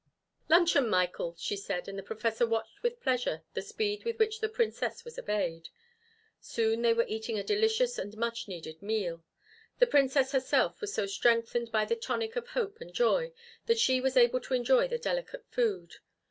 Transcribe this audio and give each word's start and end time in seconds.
"Luncheon, 0.49 0.89
Michael!" 0.89 1.35
she 1.37 1.55
said, 1.55 1.87
and 1.87 1.95
the 1.95 2.01
Professor 2.01 2.47
watched 2.47 2.81
with 2.81 2.99
pleasure 3.01 3.43
the 3.53 3.61
speed 3.61 4.03
with 4.03 4.17
which 4.17 4.39
the 4.39 4.49
Princess 4.49 5.05
was 5.05 5.19
obeyed. 5.19 5.69
Soon 6.39 6.81
they 6.81 6.91
were 6.91 7.05
eating 7.07 7.37
a 7.37 7.43
delicious 7.43 7.99
and 7.99 8.17
much 8.17 8.47
needed 8.47 8.81
meal. 8.81 9.23
The 9.77 9.85
Princess 9.85 10.31
herself 10.31 10.81
was 10.81 10.91
so 10.91 11.05
strengthened 11.05 11.71
by 11.71 11.85
the 11.85 11.95
tonic 11.95 12.35
of 12.35 12.47
hope 12.47 12.81
and 12.81 12.91
joy 12.91 13.31
that 13.67 13.77
she 13.77 14.01
was 14.01 14.17
able 14.17 14.39
to 14.39 14.55
enjoy 14.55 14.87
the 14.87 14.97
delicate 14.97 15.45
food. 15.51 15.97